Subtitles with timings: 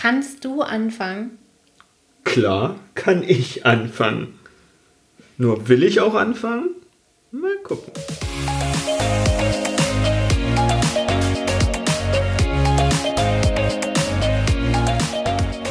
[0.00, 1.38] Kannst du anfangen?
[2.22, 4.38] Klar, kann ich anfangen.
[5.38, 6.68] Nur will ich auch anfangen?
[7.32, 7.92] Mal gucken.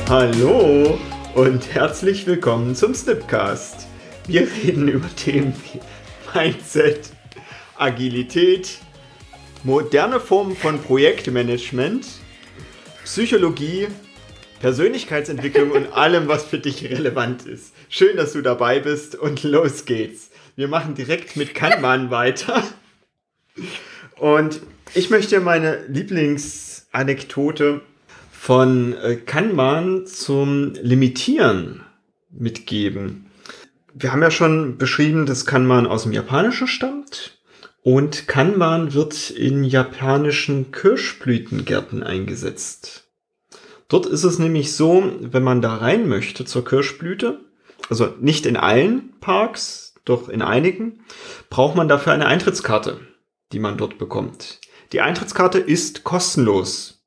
[0.10, 1.00] Hallo
[1.34, 3.88] und herzlich willkommen zum Snipcast.
[4.28, 5.80] Wir reden über Themen wie
[6.38, 7.12] Mindset,
[7.78, 8.80] Agilität,
[9.64, 12.06] moderne Formen von Projektmanagement,
[13.06, 13.88] Psychologie,
[14.60, 17.74] Persönlichkeitsentwicklung und allem, was für dich relevant ist.
[17.90, 20.32] Schön, dass du dabei bist und los geht's.
[20.56, 22.64] Wir machen direkt mit Kanban weiter.
[24.18, 24.62] Und
[24.96, 27.82] ich möchte meine Lieblingsanekdote
[28.32, 31.84] von äh, Kanban zum Limitieren
[32.32, 33.26] mitgeben.
[33.94, 37.40] Wir haben ja schon beschrieben, dass Kanban aus dem Japanischen stammt.
[37.82, 43.07] Und Kanban wird in japanischen Kirschblütengärten eingesetzt.
[43.90, 47.40] Dort ist es nämlich so, wenn man da rein möchte zur Kirschblüte,
[47.90, 51.06] also nicht in allen Parks, doch in einigen,
[51.50, 53.00] braucht man dafür eine Eintrittskarte,
[53.52, 54.60] die man dort bekommt.
[54.92, 57.06] Die Eintrittskarte ist kostenlos.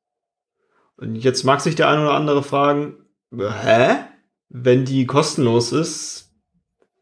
[0.97, 2.97] Und jetzt mag sich der eine oder andere fragen,
[3.31, 4.05] hä?
[4.49, 6.29] Wenn die kostenlos ist,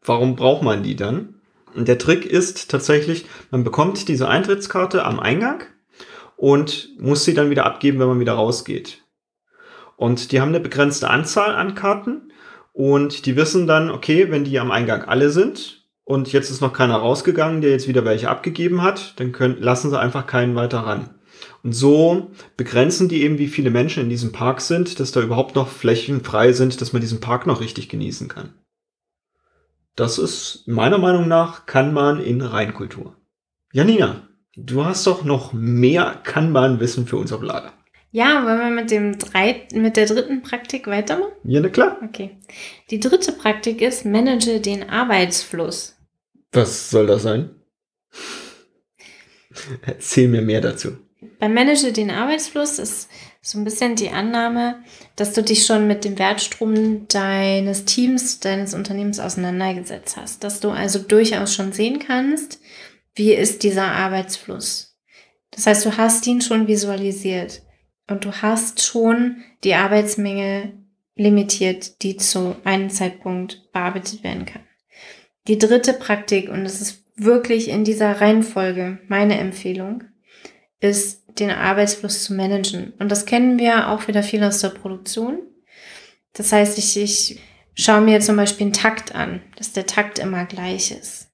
[0.02, 1.40] warum braucht man die dann?
[1.74, 5.62] Und der Trick ist tatsächlich, man bekommt diese Eintrittskarte am Eingang
[6.36, 9.02] und muss sie dann wieder abgeben, wenn man wieder rausgeht.
[10.00, 12.32] Und die haben eine begrenzte Anzahl an Karten
[12.72, 16.72] und die wissen dann, okay, wenn die am Eingang alle sind und jetzt ist noch
[16.72, 20.78] keiner rausgegangen, der jetzt wieder welche abgegeben hat, dann können, lassen sie einfach keinen weiter
[20.78, 21.10] ran.
[21.62, 25.54] Und so begrenzen die eben, wie viele Menschen in diesem Park sind, dass da überhaupt
[25.54, 28.54] noch Flächen frei sind, dass man diesen Park noch richtig genießen kann.
[29.96, 33.16] Das ist meiner Meinung nach Kanban in Reinkultur.
[33.74, 37.74] Janina, du hast doch noch mehr Kanban-Wissen für unser Lager.
[38.12, 41.32] Ja, wollen wir mit dem drei, mit der dritten Praktik weitermachen?
[41.44, 41.98] Ja, na klar.
[42.02, 42.38] Okay.
[42.90, 45.96] Die dritte Praktik ist, manage den Arbeitsfluss.
[46.50, 47.50] Was soll das sein?
[49.82, 50.96] Erzähl mir mehr dazu.
[51.38, 53.08] Beim Manage den Arbeitsfluss ist
[53.42, 54.82] so ein bisschen die Annahme,
[55.16, 60.42] dass du dich schon mit dem Wertstrom deines Teams, deines Unternehmens auseinandergesetzt hast.
[60.42, 62.60] Dass du also durchaus schon sehen kannst,
[63.14, 64.98] wie ist dieser Arbeitsfluss.
[65.52, 67.62] Das heißt, du hast ihn schon visualisiert
[68.10, 70.72] und du hast schon die Arbeitsmenge
[71.16, 74.62] limitiert, die zu einem Zeitpunkt bearbeitet werden kann.
[75.48, 80.04] Die dritte Praktik, und das ist wirklich in dieser Reihenfolge meine Empfehlung,
[80.80, 82.92] ist, den Arbeitsfluss zu managen.
[82.98, 85.38] Und das kennen wir auch wieder viel aus der Produktion.
[86.32, 87.40] Das heißt, ich, ich
[87.74, 91.28] schaue mir zum Beispiel einen Takt an, dass der Takt immer gleich ist.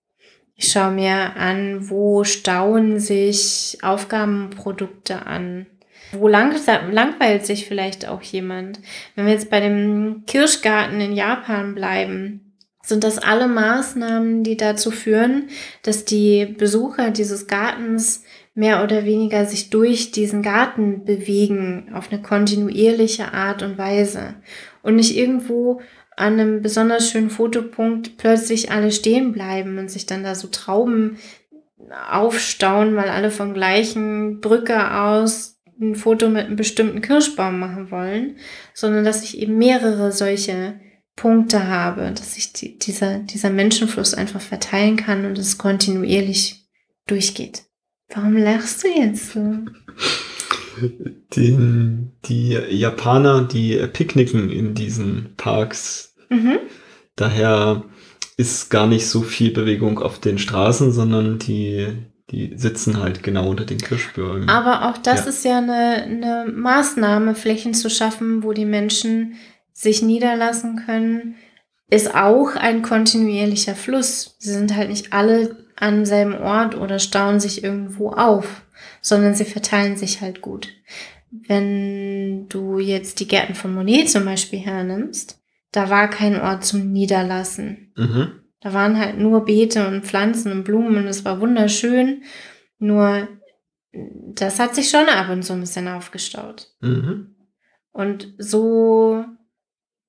[0.54, 5.66] Ich schaue mir an, wo stauen sich Aufgabenprodukte an.
[6.12, 6.55] Wo lang,
[6.91, 8.81] langweilt sich vielleicht auch jemand?
[9.15, 14.91] Wenn wir jetzt bei dem Kirschgarten in Japan bleiben, sind das alle Maßnahmen, die dazu
[14.91, 15.49] führen,
[15.83, 18.22] dass die Besucher dieses Gartens
[18.55, 24.34] mehr oder weniger sich durch diesen Garten bewegen auf eine kontinuierliche Art und Weise
[24.83, 25.81] und nicht irgendwo
[26.16, 31.19] an einem besonders schönen Fotopunkt plötzlich alle stehen bleiben und sich dann da so Trauben
[32.11, 38.37] aufstauen, weil alle von gleichen Brücke aus ein Foto mit einem bestimmten Kirschbaum machen wollen,
[38.75, 40.81] sondern dass ich eben mehrere solche
[41.16, 46.66] Punkte habe, dass sich die, dieser, dieser Menschenfluss einfach verteilen kann und es kontinuierlich
[47.06, 47.65] durchgeht.
[48.15, 49.59] Warum lachst du jetzt so?
[51.34, 56.15] Den, die Japaner, die picknicken in diesen Parks.
[56.28, 56.59] Mhm.
[57.16, 57.84] Daher
[58.36, 61.88] ist gar nicht so viel Bewegung auf den Straßen, sondern die,
[62.31, 64.48] die sitzen halt genau unter den Kirschbäumen.
[64.48, 65.26] Aber auch das ja.
[65.31, 69.34] ist ja eine, eine Maßnahme, Flächen zu schaffen, wo die Menschen
[69.72, 71.36] sich niederlassen können,
[71.88, 74.36] ist auch ein kontinuierlicher Fluss.
[74.38, 78.62] Sie sind halt nicht alle an selben Ort oder stauen sich irgendwo auf,
[79.00, 80.69] sondern sie verteilen sich halt gut.
[81.31, 85.39] Wenn du jetzt die Gärten von Monet zum Beispiel hernimmst,
[85.71, 87.92] da war kein Ort zum Niederlassen.
[87.97, 88.41] Mhm.
[88.60, 92.22] Da waren halt nur Beete und Pflanzen und Blumen und es war wunderschön.
[92.78, 93.28] Nur
[93.92, 96.68] das hat sich schon ab und zu ein bisschen aufgestaut.
[96.80, 97.34] Mhm.
[97.92, 99.24] Und so,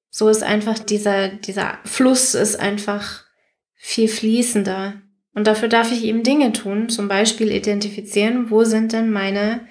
[0.09, 3.23] so ist einfach dieser, dieser Fluss ist einfach
[3.75, 5.01] viel fließender.
[5.33, 9.67] Und dafür darf ich eben Dinge tun, zum Beispiel identifizieren, wo sind denn meine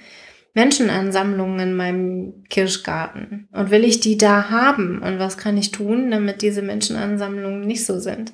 [0.56, 3.46] Menschenansammlungen in meinem Kirschgarten?
[3.52, 5.02] Und will ich die da haben?
[5.02, 8.32] Und was kann ich tun, damit diese Menschenansammlungen nicht so sind?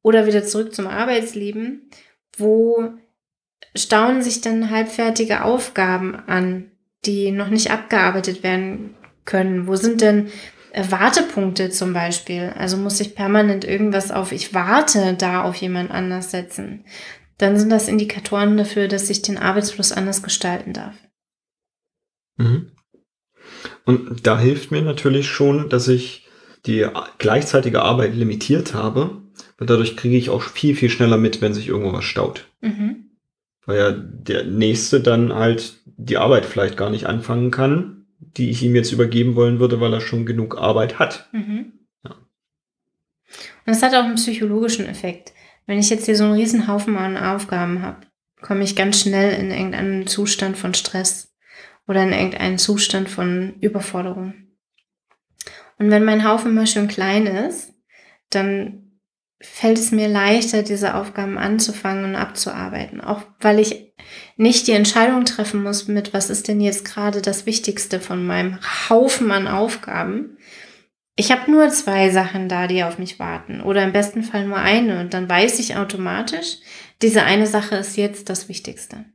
[0.00, 1.90] Oder wieder zurück zum Arbeitsleben.
[2.38, 2.94] Wo
[3.76, 6.70] stauen sich denn halbfertige Aufgaben an,
[7.04, 8.94] die noch nicht abgearbeitet werden
[9.26, 9.66] können?
[9.66, 10.28] Wo sind denn
[10.72, 12.54] äh, Wartepunkte zum Beispiel?
[12.56, 16.86] Also muss ich permanent irgendwas auf ich warte da auf jemand anders setzen?
[17.36, 20.94] Dann sind das Indikatoren dafür, dass ich den Arbeitsfluss anders gestalten darf.
[22.36, 22.72] Mhm.
[23.84, 26.28] Und da hilft mir natürlich schon, dass ich
[26.66, 26.86] die
[27.18, 29.22] gleichzeitige Arbeit limitiert habe.
[29.58, 32.46] Und dadurch kriege ich auch viel, viel schneller mit, wenn sich irgendwo was staut.
[32.60, 33.10] Mhm.
[33.66, 38.62] Weil ja der Nächste dann halt die Arbeit vielleicht gar nicht anfangen kann, die ich
[38.62, 41.28] ihm jetzt übergeben wollen würde, weil er schon genug Arbeit hat.
[41.32, 41.72] Mhm.
[42.04, 42.10] Ja.
[43.66, 45.32] Und es hat auch einen psychologischen Effekt.
[45.66, 48.06] Wenn ich jetzt hier so einen riesen Haufen an Aufgaben habe,
[48.40, 51.29] komme ich ganz schnell in irgendeinen Zustand von Stress
[51.90, 54.34] oder in irgendeinen Zustand von Überforderung.
[55.76, 57.74] Und wenn mein Haufen immer schön klein ist,
[58.30, 58.92] dann
[59.40, 63.00] fällt es mir leichter, diese Aufgaben anzufangen und abzuarbeiten.
[63.00, 63.92] Auch weil ich
[64.36, 68.60] nicht die Entscheidung treffen muss mit, was ist denn jetzt gerade das Wichtigste von meinem
[68.88, 70.36] Haufen an Aufgaben.
[71.16, 73.60] Ich habe nur zwei Sachen da, die auf mich warten.
[73.62, 75.00] Oder im besten Fall nur eine.
[75.00, 76.58] Und dann weiß ich automatisch,
[77.02, 79.06] diese eine Sache ist jetzt das Wichtigste.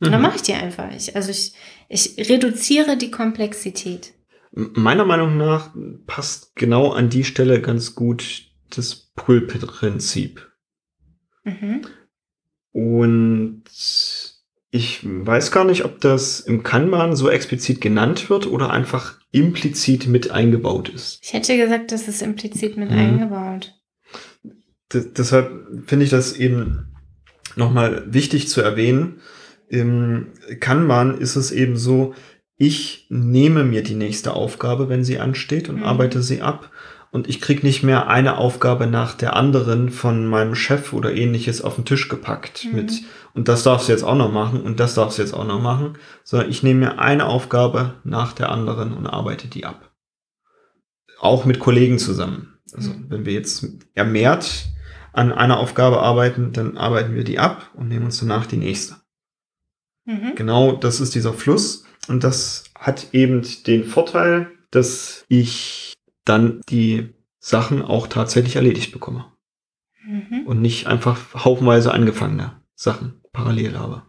[0.00, 0.26] Und dann mhm.
[0.26, 0.92] mache ich die einfach.
[0.92, 1.54] Ich, also ich,
[1.88, 4.12] ich reduziere die Komplexität.
[4.52, 5.74] Meiner Meinung nach
[6.06, 10.50] passt genau an die Stelle ganz gut das Pull-Prinzip.
[11.44, 11.82] Mhm.
[12.72, 13.64] Und
[14.70, 20.06] ich weiß gar nicht, ob das im Kanban so explizit genannt wird oder einfach implizit
[20.08, 21.18] mit eingebaut ist.
[21.22, 22.98] Ich hätte gesagt, das ist implizit mit mhm.
[22.98, 23.74] eingebaut.
[24.92, 26.94] D deshalb finde ich das eben
[27.56, 29.20] nochmal wichtig zu erwähnen,
[29.68, 30.28] im
[30.60, 32.14] Kanban ist es eben so,
[32.56, 35.84] ich nehme mir die nächste Aufgabe, wenn sie ansteht und mhm.
[35.84, 36.70] arbeite sie ab.
[37.12, 41.62] Und ich krieg nicht mehr eine Aufgabe nach der anderen von meinem Chef oder ähnliches
[41.62, 42.76] auf den Tisch gepackt mhm.
[42.76, 43.02] mit,
[43.32, 45.60] und das darfst du jetzt auch noch machen und das darfst du jetzt auch noch
[45.60, 49.92] machen, sondern ich nehme mir eine Aufgabe nach der anderen und arbeite die ab.
[51.20, 52.58] Auch mit Kollegen zusammen.
[52.72, 53.06] Also mhm.
[53.08, 54.66] wenn wir jetzt ermehrt
[55.12, 58.96] an einer Aufgabe arbeiten, dann arbeiten wir die ab und nehmen uns danach die nächste.
[60.06, 60.34] Mhm.
[60.36, 61.84] Genau das ist dieser Fluss.
[62.08, 65.94] Und das hat eben den Vorteil, dass ich
[66.24, 69.32] dann die Sachen auch tatsächlich erledigt bekomme.
[70.04, 70.46] Mhm.
[70.46, 74.02] Und nicht einfach haufenweise angefangene Sachen parallel habe.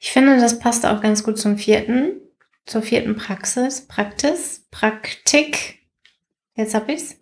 [0.00, 2.20] Ich finde, das passt auch ganz gut zum vierten,
[2.64, 5.80] zur vierten Praxis, Praktis, Praktik.
[6.54, 7.18] Jetzt hab ich's.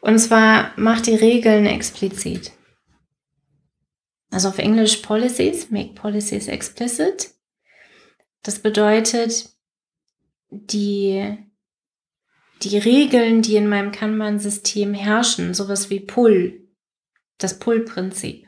[0.00, 2.52] Und zwar macht die Regeln explizit.
[4.30, 7.30] Also auf Englisch Policies, make policies explicit.
[8.42, 9.50] Das bedeutet,
[10.50, 11.36] die,
[12.62, 16.68] die Regeln, die in meinem Kanban-System herrschen, sowas wie Pull,
[17.38, 18.46] das Pull-Prinzip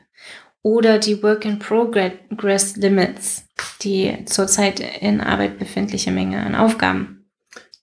[0.63, 3.43] oder die Work-in-Progress Limits,
[3.81, 7.29] die zurzeit in Arbeit befindliche Menge an Aufgaben.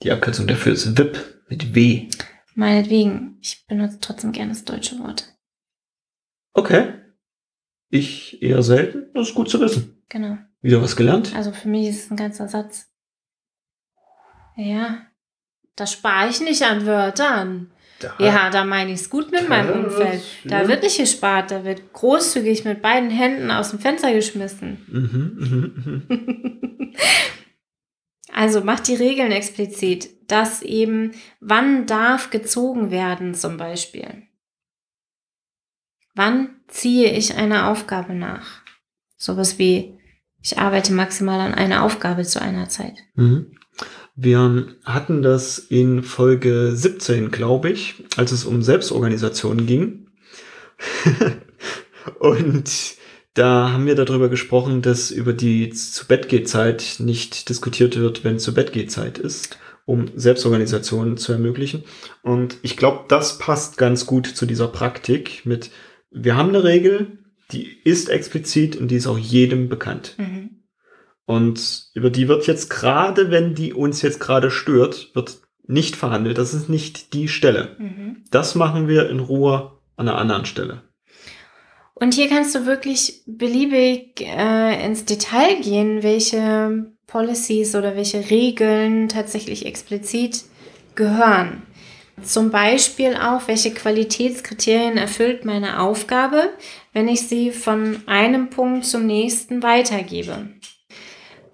[0.03, 2.09] Die Abkürzung dafür ist WIP mit W.
[2.55, 5.35] Meinetwegen, ich benutze trotzdem gerne das deutsche Wort.
[6.55, 6.95] Okay.
[7.91, 9.07] Ich eher selten.
[9.15, 10.03] Das ist gut zu wissen.
[10.09, 10.39] Genau.
[10.63, 11.35] Wieder was gelernt?
[11.35, 12.89] Also für mich ist es ein ganzer Satz.
[14.57, 15.07] Ja,
[15.77, 17.71] da spare ich nicht an Wörtern.
[18.01, 20.23] Da, ja, da meine ich es gut mit meinem Umfeld.
[20.45, 24.79] Da wird nicht gespart, da wird großzügig mit beiden Händen aus dem Fenster geschmissen.
[24.89, 26.93] Mhm, mh, mh.
[28.33, 34.23] also macht die Regeln explizit, dass eben, wann darf gezogen werden zum Beispiel.
[36.15, 38.63] Wann ziehe ich eine Aufgabe nach?
[39.17, 39.99] Sowas wie,
[40.43, 42.95] ich arbeite maximal an einer Aufgabe zu einer Zeit.
[43.15, 43.57] Mhm.
[44.17, 50.09] Wir hatten das in Folge 17, glaube ich, als es um Selbstorganisation ging.
[52.19, 52.71] Und
[53.35, 58.39] da haben wir darüber gesprochen, dass über die zu Bett Zeit nicht diskutiert wird, wenn
[58.39, 61.85] zu Bett Zeit ist, um Selbstorganisation zu ermöglichen.
[62.23, 65.71] Und ich glaube, das passt ganz gut zu dieser Praktik mit
[66.11, 67.19] wir haben eine Regel,
[67.53, 70.15] die ist explizit und die ist auch jedem bekannt.
[70.19, 70.63] Mhm.
[71.25, 76.39] Und über die wird jetzt gerade, wenn die uns jetzt gerade stört, wird nicht verhandelt.
[76.39, 77.77] Das ist nicht die Stelle.
[77.79, 78.25] Mhm.
[78.31, 80.83] Das machen wir in Ruhe an einer anderen Stelle.
[81.95, 89.09] Und hier kannst du wirklich beliebig äh, ins Detail gehen, welche Policies oder welche Regeln
[89.09, 90.45] tatsächlich explizit
[90.95, 91.63] gehören.
[92.23, 96.51] Zum Beispiel auch, welche Qualitätskriterien erfüllt meine Aufgabe,
[96.93, 100.49] wenn ich sie von einem Punkt zum nächsten weitergebe.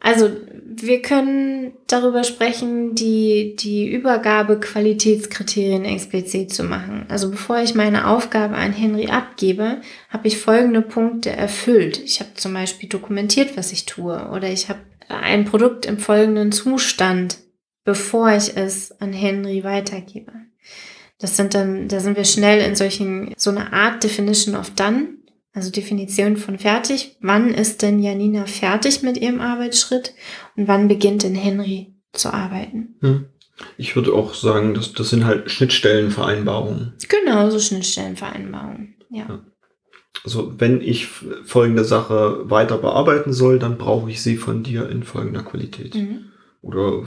[0.00, 0.30] Also
[0.64, 7.06] wir können darüber sprechen, die, die Übergabe Qualitätskriterien explizit zu machen.
[7.08, 9.80] Also bevor ich meine Aufgabe an Henry abgebe,
[10.11, 12.00] habe ich folgende Punkte erfüllt.
[12.04, 16.52] Ich habe zum Beispiel dokumentiert, was ich tue oder ich habe ein Produkt im folgenden
[16.52, 17.38] Zustand,
[17.85, 20.32] bevor ich es an Henry weitergebe.
[21.18, 25.16] Das sind dann, da sind wir schnell in solchen, so eine Art Definition of Done,
[25.52, 27.16] also Definition von fertig.
[27.20, 30.12] Wann ist denn Janina fertig mit ihrem Arbeitsschritt
[30.56, 32.96] und wann beginnt denn Henry zu arbeiten?
[33.00, 33.26] Hm.
[33.78, 36.92] Ich würde auch sagen, das, das sind halt Schnittstellenvereinbarungen.
[37.08, 39.26] Genau, so Schnittstellenvereinbarungen, ja.
[39.26, 39.44] ja.
[40.25, 41.06] Also wenn ich
[41.44, 45.94] folgende Sache weiter bearbeiten soll, dann brauche ich sie von dir in folgender Qualität.
[45.94, 46.32] Mhm.
[46.61, 47.04] Oder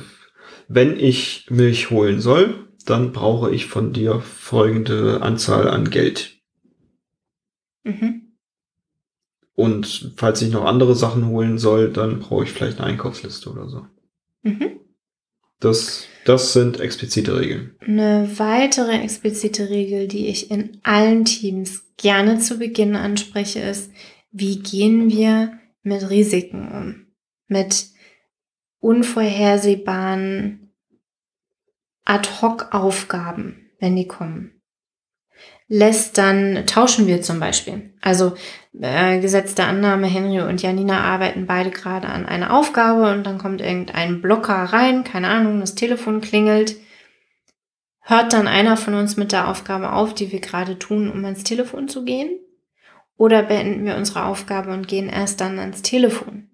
[0.68, 6.40] wenn ich Milch holen soll, dann brauche ich von dir folgende Anzahl an Geld.
[7.84, 8.34] Mhm.
[9.56, 13.68] Und falls ich noch andere Sachen holen soll, dann brauche ich vielleicht eine Einkaufsliste oder
[13.68, 13.86] so.
[14.44, 14.80] Mhm.
[15.60, 17.76] Das, das sind explizite Regeln.
[17.82, 23.92] Eine weitere explizite Regel, die ich in allen Teams gerne zu Beginn anspreche, ist,
[24.32, 27.08] wie gehen wir mit Risiken um?
[27.48, 27.88] Mit
[28.80, 30.69] unvorhersehbaren
[32.10, 34.60] Ad-Hoc-Aufgaben, wenn die kommen
[35.70, 37.94] lässt, dann tauschen wir zum Beispiel.
[38.02, 38.34] Also
[38.82, 43.62] äh, gesetzte Annahme, Henry und Janina arbeiten beide gerade an einer Aufgabe und dann kommt
[43.62, 46.76] irgendein Blocker rein, keine Ahnung, das Telefon klingelt.
[48.02, 51.44] Hört dann einer von uns mit der Aufgabe auf, die wir gerade tun, um ans
[51.44, 52.32] Telefon zu gehen?
[53.16, 56.49] Oder beenden wir unsere Aufgabe und gehen erst dann ans Telefon?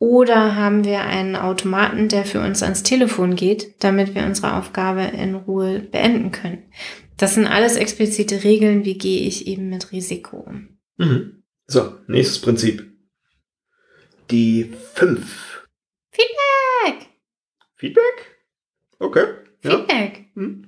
[0.00, 5.02] Oder haben wir einen Automaten, der für uns ans Telefon geht, damit wir unsere Aufgabe
[5.02, 6.62] in Ruhe beenden können?
[7.18, 10.78] Das sind alles explizite Regeln, wie gehe ich eben mit Risiko um.
[10.96, 11.42] Mhm.
[11.66, 12.90] So, nächstes Prinzip.
[14.30, 15.68] Die fünf.
[16.12, 17.08] Feedback!
[17.76, 18.40] Feedback?
[18.98, 19.26] Okay.
[19.60, 20.24] Feedback.
[20.34, 20.42] Ja.
[20.42, 20.66] Hm.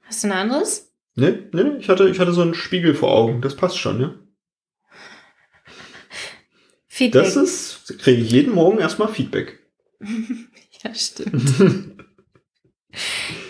[0.00, 0.94] Hast du ein anderes?
[1.14, 1.76] Nee, nee, nee.
[1.78, 3.42] Ich hatte, ich hatte so einen Spiegel vor Augen.
[3.42, 4.14] Das passt schon, ja.
[6.96, 7.24] Feedback.
[7.24, 9.58] Das ist, kriege ich jeden Morgen erstmal Feedback.
[10.82, 11.42] ja, stimmt.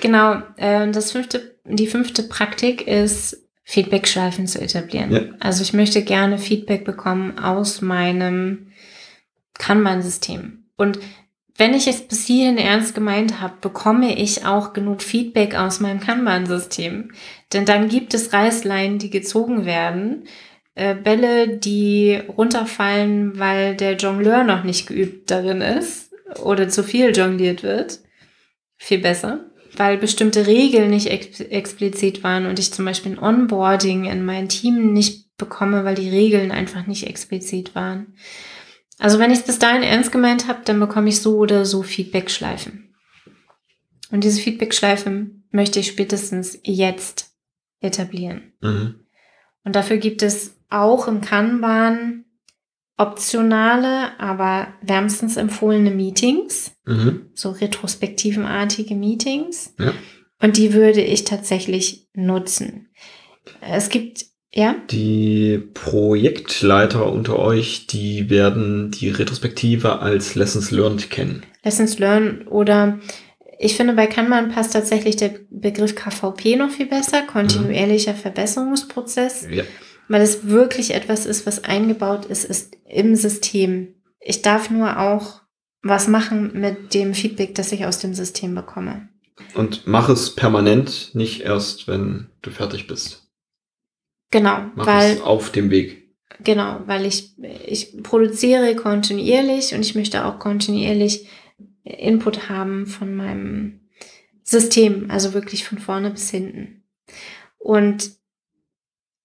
[0.01, 5.13] genau, äh, das fünfte, die fünfte Praktik ist, Feedback-Schleifen zu etablieren.
[5.13, 5.21] Ja.
[5.39, 8.73] Also ich möchte gerne Feedback bekommen aus meinem
[9.55, 10.65] Kanban-System.
[10.77, 10.99] Und
[11.57, 16.01] wenn ich es bis hierhin ernst gemeint habe, bekomme ich auch genug Feedback aus meinem
[16.01, 17.13] Kanban-System.
[17.53, 20.27] Denn dann gibt es Reißleinen, die gezogen werden,
[20.77, 27.17] äh, Bälle, die runterfallen, weil der Jongleur noch nicht geübt darin ist oder zu viel
[27.17, 28.01] jongliert wird.
[28.77, 34.05] Viel besser, weil bestimmte Regeln nicht ex explizit waren und ich zum Beispiel ein Onboarding
[34.05, 38.15] in mein Team nicht bekomme, weil die Regeln einfach nicht explizit waren.
[38.99, 41.83] Also wenn ich es bis dahin ernst gemeint habe, dann bekomme ich so oder so
[41.83, 42.95] Feedback-Schleifen.
[44.11, 47.35] Und diese Feedback-Schleifen möchte ich spätestens jetzt
[47.81, 48.53] etablieren.
[48.61, 49.07] Mhm.
[49.65, 52.25] Und dafür gibt es auch im Kanban
[52.99, 57.27] optionale, aber wärmstens empfohlene Meetings, mhm.
[57.35, 59.75] so retrospektivenartige Meetings.
[59.79, 59.93] Ja.
[60.41, 62.89] Und die würde ich tatsächlich nutzen.
[63.61, 64.77] Es gibt, ja?
[64.91, 71.45] Die Projektleiter unter euch, die werden die Retrospektive als Lessons Learned kennen.
[71.65, 72.99] Lessons Learned oder
[73.59, 78.19] ich finde, bei Kanban passt tatsächlich der Begriff KVP noch viel besser, kontinuierlicher mhm.
[78.19, 79.47] Verbesserungsprozess.
[79.51, 79.65] Ja
[80.09, 83.95] weil es wirklich etwas ist, was eingebaut ist, ist im System.
[84.21, 85.43] Ich darf nur auch
[85.83, 89.09] was machen mit dem Feedback, das ich aus dem System bekomme.
[89.55, 93.31] Und mach es permanent, nicht erst, wenn du fertig bist.
[94.31, 96.15] Genau, mach weil es auf dem Weg.
[96.41, 97.37] Genau, weil ich
[97.67, 101.29] ich produziere kontinuierlich und ich möchte auch kontinuierlich
[101.85, 103.81] Input haben von meinem
[104.43, 106.85] System, also wirklich von vorne bis hinten.
[107.59, 108.11] Und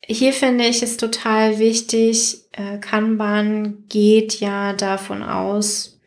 [0.06, 6.00] hier finde ich es total wichtig, äh, Kanban geht ja davon aus,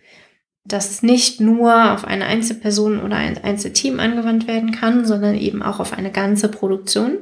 [0.65, 5.63] dass es nicht nur auf eine Einzelperson oder ein Einzelteam angewandt werden kann, sondern eben
[5.63, 7.19] auch auf eine ganze Produktion.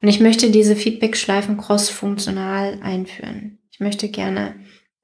[0.00, 3.58] Und ich möchte diese Feedback-Schleifen cross-funktional einführen.
[3.70, 4.54] Ich möchte gerne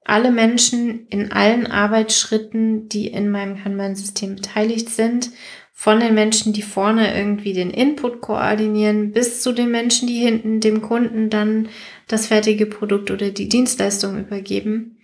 [0.05, 5.31] alle Menschen in allen Arbeitsschritten, die in meinem Kanban-System beteiligt sind,
[5.75, 10.61] von den Menschen, die vorne irgendwie den Input koordinieren, bis zu den Menschen, die hinten
[10.61, 11.67] dem Kunden dann
[12.07, 14.99] das fertige Produkt oder die Dienstleistung übergeben,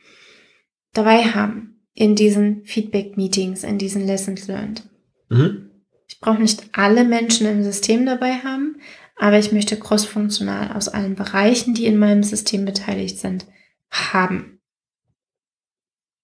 [0.93, 4.83] dabei haben in diesen Feedback-Meetings, in diesen Lessons learned.
[5.29, 5.71] Mhm.
[6.07, 8.77] Ich brauche nicht alle Menschen im System dabei haben,
[9.17, 13.47] aber ich möchte crossfunktional aus allen Bereichen, die in meinem System beteiligt sind,
[13.91, 14.61] haben.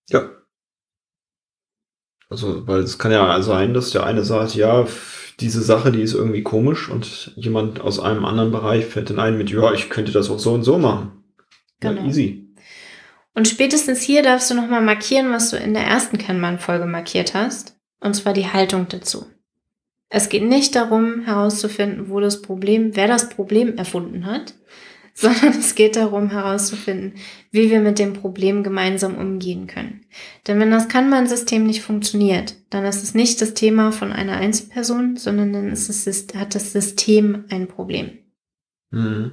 [0.08, 0.30] Ja,
[2.36, 4.86] also, weil es kann ja sein, dass der eine sagt, ja,
[5.40, 9.38] diese Sache, die ist irgendwie komisch und jemand aus einem anderen Bereich fällt dann ein
[9.38, 11.24] mit, ja, ich könnte das auch so und so machen.
[11.80, 12.02] Genau.
[12.02, 12.54] Ja, easy.
[13.34, 17.78] Und spätestens hier darfst du nochmal markieren, was du in der ersten Kanban-Folge markiert hast.
[18.00, 19.26] Und zwar die Haltung dazu.
[20.10, 24.54] Es geht nicht darum, herauszufinden, wo das Problem, wer das Problem erfunden hat,
[25.18, 27.14] sondern es geht darum, herauszufinden,
[27.50, 30.02] wie wir mit dem Problem gemeinsam umgehen können.
[30.46, 35.16] Denn wenn das Kanban-System nicht funktioniert, dann ist es nicht das Thema von einer Einzelperson,
[35.16, 38.20] sondern dann ist es, hat das System ein Problem.
[38.92, 39.32] Mhm.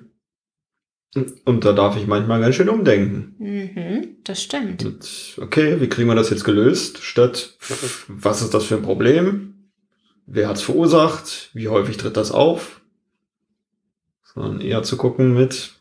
[1.45, 3.35] Und da darf ich manchmal ganz schön umdenken.
[3.39, 4.85] Mhm, das stimmt.
[4.85, 7.03] Und okay, wie kriegen wir das jetzt gelöst?
[7.03, 7.59] Statt,
[8.07, 9.71] was ist das für ein Problem?
[10.27, 11.51] Wer hat es verursacht?
[11.55, 12.82] Wie häufig tritt das auf?
[14.35, 15.75] Sondern eher zu gucken mit,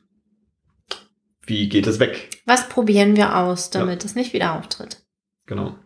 [1.45, 2.29] wie geht es weg?
[2.45, 4.07] Was probieren wir aus, damit ja.
[4.07, 5.03] es nicht wieder auftritt?
[5.45, 5.77] Genau.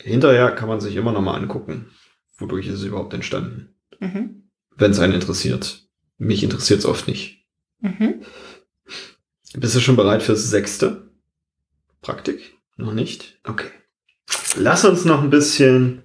[0.00, 1.90] Hinterher kann man sich immer noch mal angucken,
[2.38, 3.74] wodurch ist es überhaupt entstanden.
[4.00, 4.50] Mhm.
[4.76, 5.82] Wenn es einen interessiert.
[6.18, 7.46] Mich interessiert es oft nicht.
[7.80, 8.22] Mhm.
[9.54, 11.10] Bist du schon bereit fürs sechste?
[12.02, 12.56] Praktik?
[12.76, 13.38] Noch nicht?
[13.44, 13.70] Okay.
[14.56, 16.02] Lass uns noch ein bisschen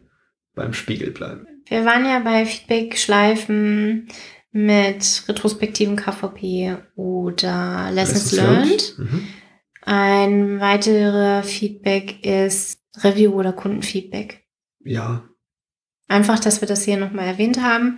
[0.53, 1.47] beim Spiegel bleiben.
[1.65, 4.07] Wir waren ja bei Feedback-Schleifen
[4.51, 8.97] mit retrospektiven KVP oder Lessons, Lessons Learned.
[8.97, 8.99] learned.
[8.99, 9.27] Mhm.
[9.83, 14.43] Ein weiterer Feedback ist Review oder Kundenfeedback.
[14.83, 15.23] Ja,
[16.11, 17.97] Einfach, dass wir das hier nochmal erwähnt haben.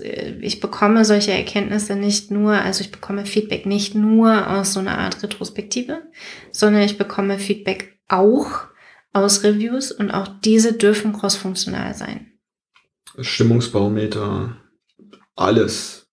[0.00, 4.80] Äh, ich bekomme solche Erkenntnisse nicht nur, also ich bekomme Feedback nicht nur aus so
[4.80, 6.02] einer Art Retrospektive,
[6.50, 8.64] sondern ich bekomme Feedback auch
[9.12, 12.32] aus Reviews und auch diese dürfen crossfunktional sein.
[13.20, 14.56] Stimmungsbarometer,
[15.36, 16.06] alles.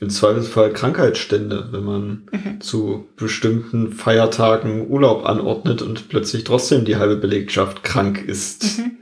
[0.00, 2.60] Im Zweifelsfall Krankheitsstände, wenn man mhm.
[2.60, 8.78] zu bestimmten Feiertagen Urlaub anordnet und plötzlich trotzdem die halbe Belegschaft krank ist.
[8.78, 9.00] Mhm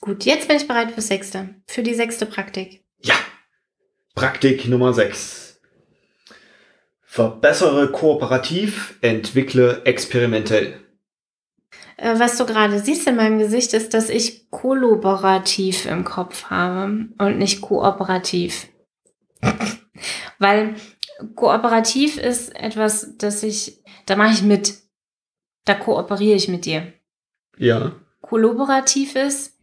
[0.00, 1.56] Gut, jetzt bin ich bereit für sechste.
[1.66, 2.84] Für die sechste Praktik.
[3.02, 3.14] Ja.
[4.14, 5.60] Praktik Nummer sechs.
[7.02, 10.80] Verbessere kooperativ, entwickle experimentell.
[12.00, 17.08] Äh, was du gerade siehst in meinem Gesicht, ist, dass ich kollaborativ im Kopf habe
[17.18, 18.68] und nicht kooperativ.
[20.38, 20.74] Weil
[21.34, 24.74] kooperativ ist etwas, das ich, da mache ich mit.
[25.66, 26.94] Da kooperiere ich mit dir.
[27.58, 27.92] Ja.
[28.22, 29.58] Kollaborativ ist,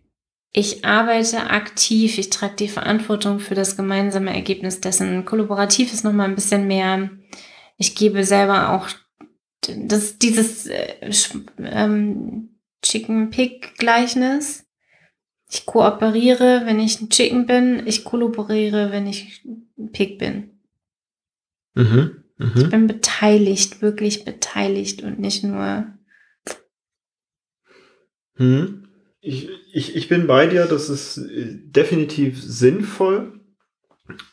[0.54, 5.26] ich arbeite aktiv, ich trage die Verantwortung für das gemeinsame Ergebnis dessen.
[5.26, 7.10] Kollaborativ ist nochmal ein bisschen mehr,
[7.78, 8.90] ich gebe selber auch
[9.62, 11.12] das, dieses äh,
[11.60, 14.66] ähm, Chicken Pig Gleichnis.
[15.50, 20.60] Ich kooperiere, wenn ich ein Chicken bin, ich kollaboriere, wenn ich ein Pig bin.
[21.74, 22.52] Mhm, mh.
[22.56, 25.94] Ich bin beteiligt, wirklich beteiligt und nicht nur.
[28.36, 28.88] Mhm
[29.28, 33.42] ich, ich, ich bin bei dir, das ist äh, definitiv sinnvoll.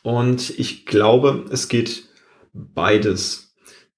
[0.03, 2.07] Und ich glaube, es geht
[2.53, 3.44] beides.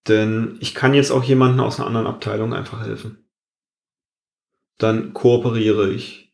[0.07, 3.25] Denn ich kann jetzt auch jemanden aus einer anderen Abteilung einfach helfen.
[4.77, 6.33] Dann kooperiere ich.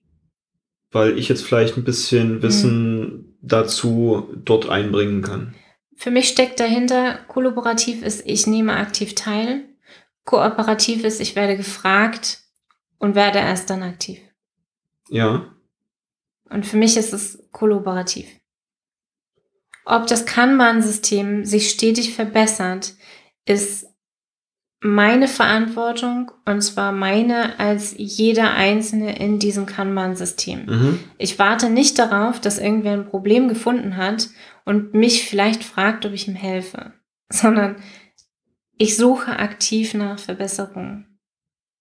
[0.92, 3.38] Weil ich jetzt vielleicht ein bisschen Wissen mhm.
[3.42, 5.56] dazu dort einbringen kann.
[5.96, 9.64] Für mich steckt dahinter, kollaborativ ist, ich nehme aktiv teil.
[10.26, 12.40] Kooperativ ist, ich werde gefragt
[12.98, 14.20] und werde erst dann aktiv.
[15.10, 15.54] Ja.
[16.50, 18.28] Und für mich ist es kollaborativ.
[19.86, 22.94] Ob das Kanban-System sich stetig verbessert,
[23.46, 23.88] ist
[24.80, 30.66] meine Verantwortung und zwar meine als jeder Einzelne in diesem Kanban-System.
[30.66, 31.00] Mhm.
[31.18, 34.30] Ich warte nicht darauf, dass irgendwer ein Problem gefunden hat
[34.66, 36.94] und mich vielleicht fragt, ob ich ihm helfe,
[37.30, 37.78] sondern
[38.78, 41.18] ich suche aktiv nach Verbesserungen.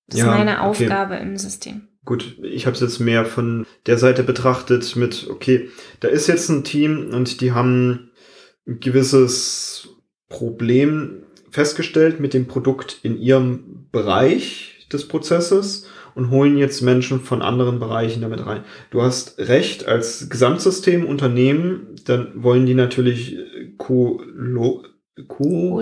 [0.06, 1.22] Das ja, ist meine Aufgabe okay.
[1.22, 5.70] im System gut, ich habe es jetzt mehr von der Seite betrachtet mit, okay,
[6.00, 8.10] da ist jetzt ein Team und die haben
[8.66, 9.88] ein gewisses
[10.28, 17.42] Problem festgestellt mit dem Produkt in ihrem Bereich des Prozesses und holen jetzt Menschen von
[17.42, 18.64] anderen Bereichen damit rein.
[18.90, 23.38] Du hast recht, als Gesamtsystem Unternehmen, dann wollen die natürlich
[23.76, 24.84] Kolo
[25.28, 25.80] Ko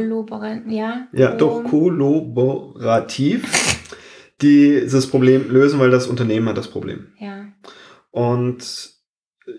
[0.68, 1.06] ja.
[1.12, 3.78] Ja, doch, kollaborativ
[4.42, 7.12] dieses Problem lösen, weil das Unternehmen hat das Problem.
[7.18, 7.46] Ja.
[8.10, 8.90] Und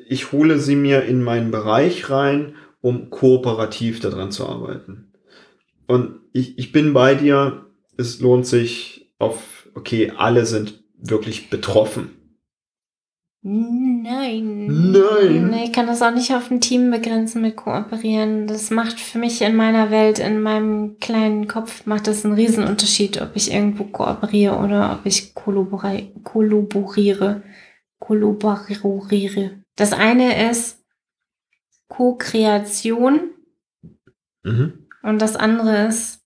[0.08, 5.11] ich hole sie mir in meinen Bereich rein, um kooperativ daran zu arbeiten.
[5.92, 7.66] Und ich, ich bin bei dir,
[7.98, 12.12] es lohnt sich auf, okay, alle sind wirklich betroffen.
[13.44, 14.92] Nein.
[14.92, 15.54] Nein.
[15.66, 18.48] Ich kann das auch nicht auf ein Team begrenzen mit kooperieren.
[18.48, 23.22] Das macht für mich in meiner Welt, in meinem kleinen Kopf, macht das einen Riesenunterschied,
[23.22, 27.44] ob ich irgendwo kooperiere oder ob ich kollaboriere.
[28.00, 29.62] Kollaboriere.
[29.76, 30.82] Das eine ist
[31.90, 33.32] Co-Kreation.
[34.44, 34.81] Mhm.
[35.04, 36.20] Und das andere ist,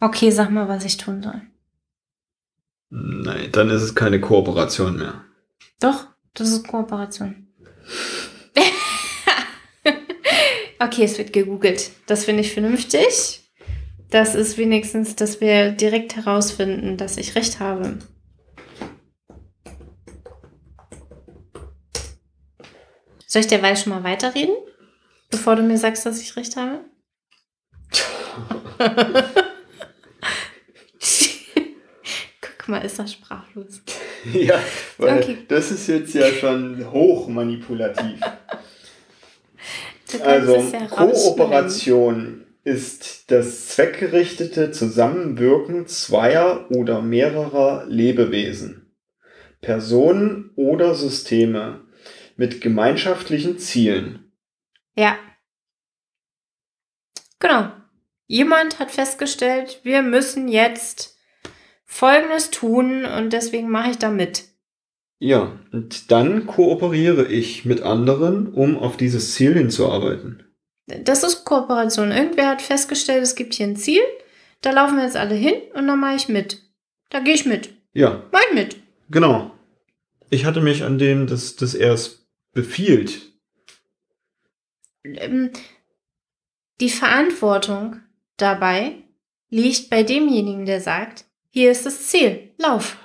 [0.00, 1.42] okay, sag mal, was ich tun soll.
[2.90, 5.24] Nein, dann ist es keine Kooperation mehr.
[5.80, 7.48] Doch, das ist Kooperation.
[10.78, 11.90] okay, es wird gegoogelt.
[12.06, 13.42] Das finde ich vernünftig.
[14.10, 17.98] Das ist wenigstens, dass wir direkt herausfinden, dass ich recht habe.
[23.26, 24.56] Soll ich derweil schon mal weiterreden?
[25.30, 26.80] Bevor du mir sagst, dass ich recht habe?
[32.40, 33.80] Guck mal, ist er sprachlos.
[34.32, 34.60] ja,
[34.98, 35.38] weil okay.
[35.48, 38.20] das ist jetzt ja schon hoch manipulativ.
[40.22, 48.94] Also, ja Kooperation ist das zweckgerichtete Zusammenwirken zweier oder mehrerer Lebewesen,
[49.60, 51.86] Personen oder Systeme
[52.36, 54.32] mit gemeinschaftlichen Zielen.
[54.94, 55.18] Ja.
[57.40, 57.72] Genau.
[58.28, 61.16] Jemand hat festgestellt, wir müssen jetzt
[61.86, 64.44] Folgendes tun und deswegen mache ich da mit.
[65.18, 70.44] Ja, und dann kooperiere ich mit anderen, um auf dieses Ziel hinzuarbeiten.
[70.86, 72.12] Das ist Kooperation.
[72.12, 74.02] Irgendwer hat festgestellt, es gibt hier ein Ziel,
[74.60, 76.62] da laufen wir jetzt alle hin und dann mache ich mit.
[77.08, 77.70] Da gehe ich mit.
[77.94, 78.22] Ja.
[78.30, 78.76] Ich mit.
[79.10, 79.50] Genau.
[80.28, 83.32] Ich hatte mich an dem, dass, dass er es befiehlt.
[85.02, 85.50] Ähm,
[86.80, 88.02] die Verantwortung
[88.38, 88.94] dabei
[89.50, 92.96] liegt bei demjenigen, der sagt, hier ist das Ziel, lauf.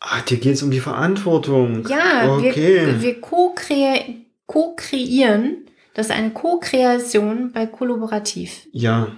[0.00, 1.86] Ach, dir geht es um die Verantwortung.
[1.88, 2.86] Ja, okay.
[2.86, 4.76] wir, wir co-kreieren, co
[5.94, 8.66] das ist eine Co-Kreation bei Kollaborativ.
[8.72, 9.12] Ja.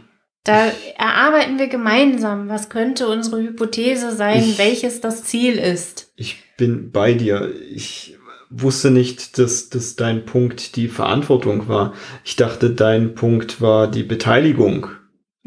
[0.45, 6.13] Da erarbeiten wir gemeinsam, was könnte unsere Hypothese sein, ich, welches das Ziel ist.
[6.15, 7.53] Ich bin bei dir.
[7.73, 8.17] Ich
[8.51, 11.95] wusste nicht, dass, dass dein Punkt die Verantwortung war.
[12.25, 14.89] Ich dachte, dein Punkt war die Beteiligung.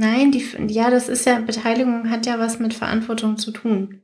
[0.01, 4.01] Nein, die, ja, das ist ja, Beteiligung hat ja was mit Verantwortung zu tun.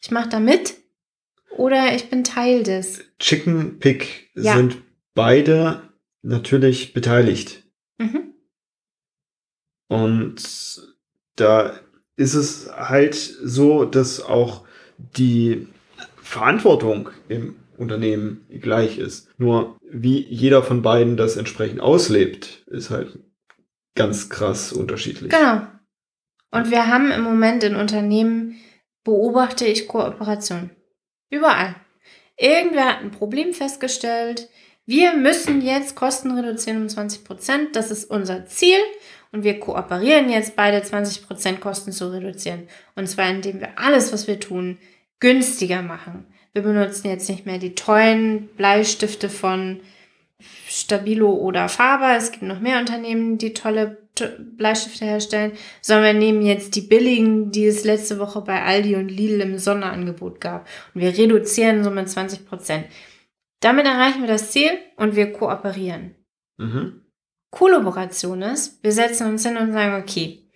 [0.00, 0.76] Ich mache da mit
[1.50, 3.04] oder ich bin Teil des.
[3.18, 4.56] Chicken Pick ja.
[4.56, 4.78] sind
[5.12, 5.82] beide
[6.22, 7.62] natürlich beteiligt.
[7.98, 8.32] Mhm.
[9.88, 10.80] Und
[11.36, 11.78] da
[12.16, 14.64] ist es halt so, dass auch
[14.96, 15.68] die
[16.22, 19.28] Verantwortung im Unternehmen gleich ist.
[19.36, 23.18] Nur wie jeder von beiden das entsprechend auslebt, ist halt
[23.94, 25.30] ganz krass unterschiedlich.
[25.30, 25.66] Genau.
[26.50, 28.60] Und wir haben im Moment in Unternehmen,
[29.04, 30.70] beobachte ich Kooperation.
[31.30, 31.74] Überall.
[32.36, 34.48] Irgendwer hat ein Problem festgestellt.
[34.84, 37.76] Wir müssen jetzt Kosten reduzieren um 20 Prozent.
[37.76, 38.78] Das ist unser Ziel.
[39.30, 42.68] Und wir kooperieren jetzt beide 20 Prozent Kosten zu reduzieren.
[42.96, 44.78] Und zwar indem wir alles, was wir tun,
[45.20, 46.26] günstiger machen.
[46.52, 49.80] Wir benutzen jetzt nicht mehr die tollen Bleistifte von
[50.68, 52.16] Stabilo oder Faber.
[52.16, 54.02] Es gibt noch mehr Unternehmen, die tolle
[54.56, 59.08] Bleistifte herstellen, sondern wir nehmen jetzt die billigen, die es letzte Woche bei Aldi und
[59.08, 60.68] Lidl im Sonderangebot gab.
[60.94, 62.86] Und wir reduzieren somit 20 Prozent.
[63.60, 66.14] Damit erreichen wir das Ziel und wir kooperieren.
[66.58, 67.02] Mhm.
[67.50, 70.50] Kollaboration ist, wir setzen uns hin und sagen, okay,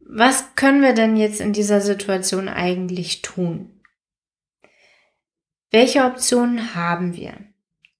[0.00, 3.78] was können wir denn jetzt in dieser Situation eigentlich tun?
[5.70, 7.34] Welche Optionen haben wir?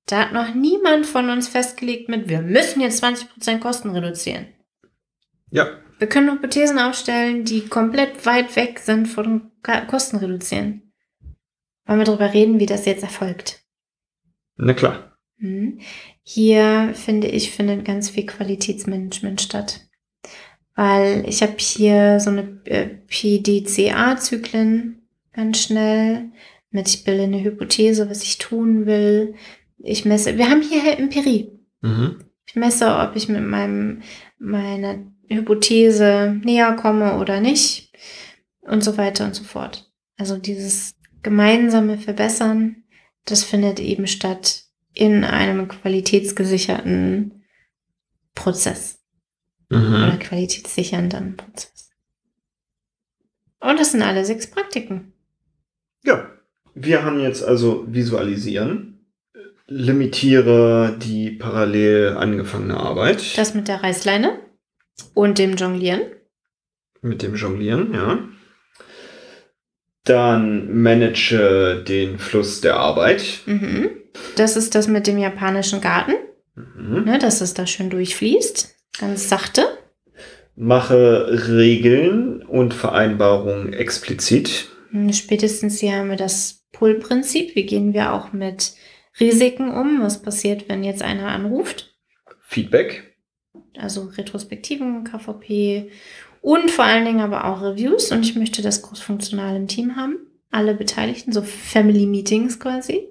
[0.08, 4.46] Da hat noch niemand von uns festgelegt mit, wir müssen jetzt 20% Kosten reduzieren.
[5.50, 5.68] Ja.
[5.98, 9.50] Wir können Hypothesen aufstellen, die komplett weit weg sind von
[9.86, 10.94] Kosten reduzieren.
[11.84, 13.62] Wollen wir darüber reden, wie das jetzt erfolgt?
[14.56, 15.18] Na klar.
[15.36, 15.80] Mhm.
[16.22, 19.88] Hier finde ich, findet ganz viel Qualitätsmanagement statt.
[20.74, 26.30] Weil ich habe hier so eine äh, PDCA-Zyklen ganz schnell
[26.70, 29.34] mit, ich bilde eine Hypothese, was ich tun will.
[29.78, 31.52] Ich messe, wir haben hier Empirie.
[31.80, 32.24] Mhm.
[32.46, 34.02] Ich messe, ob ich mit meinem,
[34.38, 37.92] meiner Hypothese näher komme oder nicht
[38.62, 39.90] und so weiter und so fort.
[40.16, 42.84] Also dieses gemeinsame Verbessern,
[43.24, 44.64] das findet eben statt
[44.94, 47.44] in einem qualitätsgesicherten
[48.34, 48.98] Prozess
[49.68, 49.94] mhm.
[49.94, 51.90] oder qualitätssichernden Prozess.
[53.60, 55.12] Und das sind alle sechs Praktiken.
[56.04, 56.30] Ja,
[56.74, 58.97] wir haben jetzt also visualisieren,
[59.68, 63.36] limitiere die parallel angefangene Arbeit.
[63.36, 64.38] Das mit der Reißleine
[65.14, 66.00] und dem Jonglieren.
[67.02, 68.18] Mit dem Jonglieren, ja.
[70.04, 73.40] Dann manage den Fluss der Arbeit.
[73.46, 73.90] Mhm.
[74.36, 76.14] Das ist das mit dem japanischen Garten.
[76.54, 77.04] Mhm.
[77.04, 78.74] Ne, dass es da schön durchfließt.
[78.98, 79.66] Ganz sachte.
[80.56, 84.70] Mache Regeln und Vereinbarungen explizit.
[84.90, 87.54] Hm, spätestens hier haben wir das Pull-Prinzip.
[87.54, 88.72] Wie gehen wir auch mit
[89.20, 90.02] Risiken um?
[90.02, 91.94] Was passiert, wenn jetzt einer anruft?
[92.40, 93.16] Feedback.
[93.76, 95.90] also Retrospektiven, KVP
[96.40, 98.12] und vor allen Dingen aber auch Reviews.
[98.12, 100.18] Und ich möchte das großfunktional im Team haben.
[100.50, 103.08] Alle Beteiligten, so Family Meetings quasi.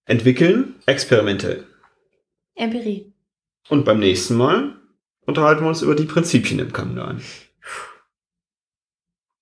[0.06, 1.65] entwickeln experimentell.
[2.56, 3.12] Empirie.
[3.67, 4.77] Und beim nächsten Mal
[5.28, 7.22] unterhalten wir uns über die Prinzipien im Kanban.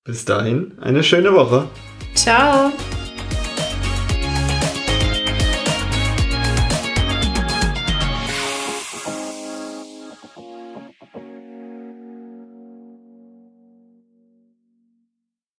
[0.04, 1.68] Bis dahin, eine schöne Woche.
[2.14, 2.72] Ciao.